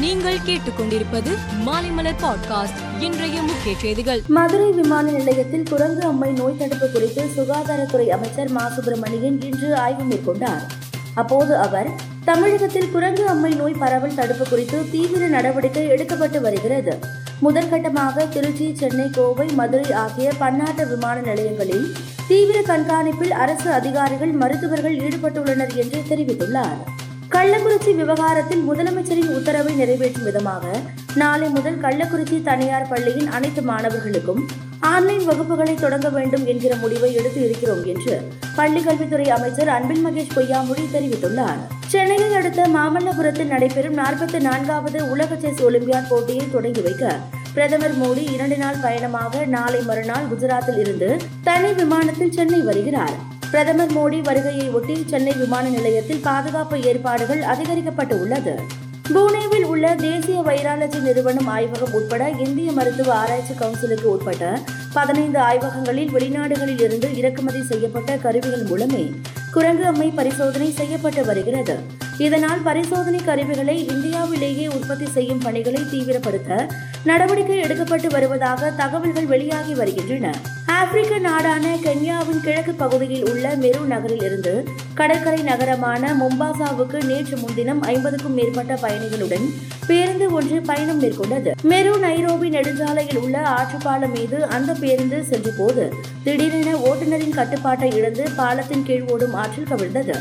நீங்கள் 0.00 0.38
கேட்டுக்கொண்டிருப்பது 0.46 1.30
மாலைமலர் 1.66 2.20
பாட்காஸ்ட் 2.22 3.02
இன்றைய 3.02 3.42
முக்கிய 3.42 3.74
செய்திகள். 3.78 4.22
மதுரை 4.26 4.72
விமான 4.72 5.10
நிலையத்தில் 5.10 5.62
குரங்கு 5.62 6.02
அம்மை 6.02 6.32
நோய் 6.32 6.56
தடுப்பு 6.56 6.90
குறித்து 6.90 7.24
சுகாதாரத்துறை 7.36 8.08
அமைச்சர் 8.08 8.50
மா. 8.50 8.68
சுப்பிரமணியன் 8.68 9.40
இன்று 9.40 9.76
ஆய்வு 9.76 10.02
மேற்கொண்டார். 10.02 10.62
அப்போது 11.14 11.56
அவர் 11.56 11.88
தமிழகத்தில் 12.24 12.90
குரங்கு 12.90 13.26
அம்மை 13.26 13.54
நோய் 13.54 13.72
பரவல் 13.72 14.14
தடுப்பு 14.14 14.48
குறித்து 14.48 14.90
தீவிர 14.90 15.26
நடவடிக்கை 15.26 15.88
எடுக்கப்பட்டு 15.88 16.40
வருகிறது. 16.40 16.98
முதற்கட்டமாக 17.42 18.28
திருச்சி 18.28 18.74
சென்னை 18.74 19.10
கோவை 19.10 19.48
மதுரை 19.48 19.92
ஆகிய 19.92 20.32
பன்னாட்டு 20.38 20.88
விமான 20.88 21.20
நிலையங்களில் 21.20 21.92
தீவிர 22.28 22.60
கண்காணிப்பில் 22.60 23.30
அரசு 23.30 23.72
அதிகாரிகள் 23.72 24.32
மருத்துவர்கள் 24.32 24.96
ஈடுபட்டுள்ளனர் 24.96 25.74
என்று 25.74 26.02
தெரிவித்துள்ளார். 26.08 26.99
கள்ளக்குறிச்சி 27.30 27.90
விவகாரத்தில் 27.94 28.62
முதலமைச்சரின் 28.68 29.30
உத்தரவை 29.34 29.72
நிறைவேற்றும் 29.74 30.24
விதமாக 30.24 30.64
நாளை 31.14 31.48
முதல் 31.48 31.78
கள்ளக்குறிச்சி 31.80 32.42
தனியார் 32.42 32.88
பள்ளியின் 32.88 33.26
அனைத்து 33.26 33.62
மாணவர்களுக்கும் 33.62 34.42
ஆன்லைன் 34.80 35.24
வகுப்புகளை 35.28 35.74
தொடங்க 35.74 36.08
வேண்டும் 36.08 36.44
என்கிற 36.46 36.76
முடிவை 36.76 37.10
எடுத்து 37.14 37.40
இருக்கிறோம் 37.44 37.82
என்று 37.84 38.14
பள்ளிக் 38.56 38.86
கல்வித்துறை 38.86 39.26
அமைச்சர் 39.28 39.68
அன்பில் 39.68 40.04
மகேஷ் 40.06 40.36
பொய்யாமொழி 40.36 40.84
தெரிவித்துள்ளார். 40.92 41.60
சென்னையை 41.86 42.30
அடுத்த 42.34 42.68
மாமல்லபுரத்தில் 42.76 43.52
நடைபெறும் 43.54 43.98
நாற்பத்தி 43.98 44.40
நான்காவது 44.40 45.00
உலக 45.10 45.36
செஸ் 45.36 45.62
ஒலிம்பியாட் 45.62 46.08
போட்டியை 46.08 46.46
தொடங்கி 46.50 46.80
வைக்க 46.80 47.14
பிரதமர் 47.54 47.98
மோடி 48.02 48.24
இரண்டு 48.32 48.56
நாள் 48.56 48.82
பயணமாக 48.82 49.44
நாளை 49.56 49.82
மறுநாள் 49.82 50.30
குஜராத்தில் 50.32 50.78
இருந்து 50.78 51.10
தனி 51.42 51.72
விமானத்தில் 51.72 52.32
சென்னை 52.32 52.60
வருகிறார். 52.60 53.16
பிரதமர் 53.50 53.94
மோடி 53.96 54.18
வருகையை 54.22 54.66
ஒட்டி 54.70 54.96
சென்னை 55.06 55.32
விமான 55.32 55.68
நிலையத்தில் 55.68 56.22
பாதுகாப்பு 56.22 56.76
ஏற்பாடுகள் 56.82 57.42
அதிகரிக்கப்பட்டு 57.42 58.14
உள்ளது 58.20 58.54
புனேவில் 59.14 59.64
உள்ள 59.64 59.94
தேசிய 59.94 60.40
வைராலஜி 60.40 60.98
நிறுவனம் 61.00 61.48
ஆய்வகம் 61.48 61.94
உட்பட 61.98 62.28
இந்திய 62.44 62.72
மருத்துவ 62.72 63.10
ஆராய்ச்சி 63.14 63.54
கவுன்சிலுக்கு 63.54 64.06
உட்பட்ட 64.06 64.60
பதினைந்து 64.92 65.38
ஆய்வகங்களில் 65.38 66.12
வெளிநாடுகளில் 66.12 66.82
இருந்து 66.86 67.08
இறக்குமதி 67.16 67.62
செய்யப்பட்ட 67.62 68.16
கருவிகள் 68.16 68.62
மூலமே 68.62 69.02
குரங்கு 69.52 69.84
அம்மை 69.84 70.08
பரிசோதனை 70.10 70.68
செய்யப்பட்டு 70.72 71.24
வருகிறது. 71.24 71.76
இதனால் 72.18 72.62
பரிசோதனை 72.62 73.20
கருவிகளை 73.24 73.76
இந்தியாவிலேயே 73.88 74.66
உற்பத்தி 74.76 75.06
செய்யும் 75.16 75.38
பணிகளை 75.38 75.82
தீவிரப்படுத்த 75.92 76.68
நடவடிக்கை 77.04 77.58
எடுக்கப்பட்டு 77.60 78.08
வருவதாக 78.10 78.70
தகவல்கள் 78.70 79.26
வெளியாகி 79.26 79.74
வருகின்றன. 79.74 80.34
ஆப்பிரிக்க 80.78 81.18
நாடான 81.18 81.64
இந்தியாவின் 82.40 82.64
கிழக்கு 82.64 82.82
பகுதியில் 82.82 83.24
உள்ள 83.30 83.46
மெரு 83.62 83.80
நகரில் 83.92 84.22
இருந்து 84.26 84.52
கடற்கரை 84.98 85.40
நகரமான 85.48 86.12
மும்பாசாவுக்கு 86.20 86.98
நேற்று 87.10 87.36
முன்தினம் 87.36 87.80
ஐம்பதுக்கும் 87.92 88.36
மேற்பட்ட 88.38 88.74
பயணிகளுடன் 88.84 89.46
பேருந்து 89.88 90.26
ஒன்று 90.38 90.56
பயணம் 90.70 91.00
மேற்கொண்டது. 91.02 91.52
மெரு 91.72 91.92
நைரோபி 92.06 92.48
நெடுஞ்சாலையில் 92.56 93.20
உள்ள 93.24 93.38
ஆற்றுப்பாலம் 93.56 94.14
மீது 94.16 94.38
அந்த 94.56 94.72
பேருந்து 94.82 95.18
சென்ற 95.30 95.50
போது 95.58 95.84
திடீரென 96.24 96.76
ஓட்டுநரின் 96.90 97.38
கட்டுப்பாட்டை 97.40 97.90
இழந்து 98.00 98.26
பாலத்தின் 98.36 98.86
கீழ் 98.90 99.08
ஓடும் 99.14 99.36
ஆற்றில் 99.42 99.70
கவிழ்ந்தது. 99.72 100.16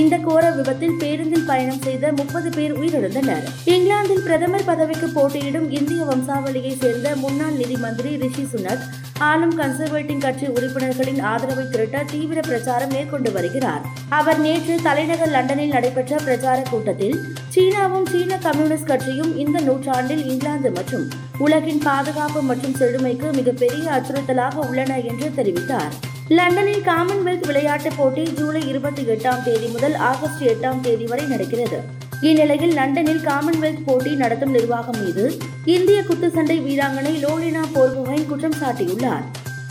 இந்த 0.00 0.16
கோர 0.16 0.44
விபத்தில் 0.50 0.96
பேருந்தில் 1.00 1.44
பயணம் 1.48 1.82
செய்த 1.86 2.12
முப்பது 2.12 2.48
பேர் 2.50 2.72
உயிரிழந்தனர். 2.78 3.44
இங்கிலாந்தில் 3.64 4.22
பிரதமர் 4.24 4.64
பதவிக்கு 4.64 5.08
போட்டியிடும் 5.08 5.70
இந்திய 5.70 6.00
வம்சாவளியை 6.04 6.72
சேர்ந்த 6.80 7.16
முன்னாள் 7.16 7.58
நிதி 7.60 7.76
மந்திரி 7.76 8.16
ரிஷி 8.22 8.44
சுனக் 8.52 8.84
ஆளும் 9.18 9.54
கன்சர்வேட்டிவ் 9.58 10.18
கட்சி 10.18 10.46
உறுப்பினர்களின் 10.46 11.20
ஆதரவை 11.32 11.64
திரட்ட 11.70 12.02
தீவிர 12.12 12.40
பிரச்சாரம் 12.40 12.92
மேற்கொண்டு 12.94 13.32
வருகிறார். 13.32 13.84
அவர் 14.08 14.40
நேற்று 14.40 14.76
தலைநகர் 14.82 15.34
லண்டனில் 15.36 15.74
நடைபெற்ற 15.76 16.16
பிரச்சார 16.16 16.62
கூட்டத்தில் 16.70 17.16
சீனாவும் 17.56 18.08
சீன 18.14 18.38
கம்யூனிஸ்ட் 18.46 18.90
கட்சியும் 18.92 19.36
இந்த 19.36 19.60
நூற்றாண்டில் 19.60 20.24
இங்கிலாந்து 20.30 20.70
மற்றும் 20.70 21.06
உலகின் 21.38 21.84
பாதுகாப்பு 21.84 22.42
மற்றும் 22.42 22.74
செழுமைக்கு 22.74 23.30
மிகப்பெரிய 23.32 23.84
அச்சுறுத்தலாக 23.98 24.66
உள்ளன 24.70 24.98
என்று 25.12 25.28
தெரிவித்தார். 25.38 25.94
லண்டனில் 26.28 26.82
காமன்வெல்த் 26.82 27.46
விளையாட்டுப் 27.46 27.92
போட்டி 27.96 28.22
ஜூலை 28.22 28.68
இருபத்தி 28.68 29.02
எட்டாம் 29.02 29.42
தேதி 29.42 29.66
முதல் 29.66 29.94
ஆகஸ்ட் 29.94 30.44
எட்டாம் 30.44 30.80
தேதி 30.80 31.04
வரை 31.04 31.24
நடக்கிறது. 31.24 31.80
இந்நிலையில் 32.20 32.72
லண்டனில் 32.72 33.20
காமன்வெல்த் 33.20 33.82
போட்டி 33.84 34.14
நடத்தும் 34.14 34.50
நிர்வாகம் 34.50 35.04
மீது 35.04 35.36
இந்திய 35.64 36.00
குத்துச்சண்டை 36.00 36.60
வீராங்கனை 36.62 37.18
லோலினா 37.18 37.64
போர்கோஹைன் 37.74 38.26
குற்றம் 38.26 38.54
சாட்டியுள்ளார். 38.54 39.24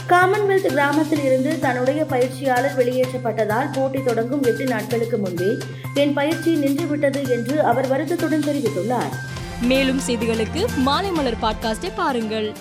காமன்வெல்த் 0.10 0.68
கிராமத்தில் 0.68 1.24
இருந்து 1.24 1.60
தன்னுடைய 1.60 2.06
பயிற்சியாளர் 2.06 2.78
வெளியேற்றப்பட்டதால் 2.78 3.74
போட்டி 3.74 4.04
தொடங்கும் 4.04 4.44
எட்டு 4.44 4.64
நாட்களுக்கு 4.64 5.18
முன்பே 5.18 5.58
என் 5.94 6.14
பயிற்சி 6.14 6.56
நின்றுவிட்டது 6.56 7.30
என்று 7.30 7.64
அவர் 7.64 7.88
வருத்தத்துடன் 7.88 8.44
தெரிவித்துள்ளார். 8.44 9.14
மேலும் 9.62 10.00
செய்திகளுக்கு 10.08 10.68
மாலைமலர் 10.86 11.42
பாட்காஸ்டை 11.42 11.92
பாருங்கள். 11.96 12.56